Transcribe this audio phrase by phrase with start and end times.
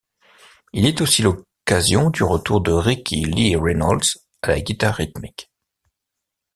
[0.73, 5.51] Il est aussi l’occasion du retour de Rickie Lee Reynolds à la guitare rythmique.